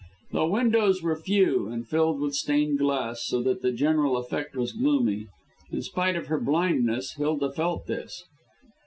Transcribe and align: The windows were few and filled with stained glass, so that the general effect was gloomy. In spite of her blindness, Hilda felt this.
The 0.31 0.47
windows 0.47 1.03
were 1.03 1.15
few 1.15 1.67
and 1.67 1.87
filled 1.87 2.21
with 2.21 2.33
stained 2.33 2.79
glass, 2.79 3.23
so 3.23 3.43
that 3.43 3.61
the 3.61 3.71
general 3.71 4.17
effect 4.17 4.55
was 4.55 4.71
gloomy. 4.73 5.27
In 5.71 5.83
spite 5.83 6.15
of 6.15 6.25
her 6.25 6.39
blindness, 6.39 7.13
Hilda 7.17 7.51
felt 7.51 7.85
this. 7.85 8.23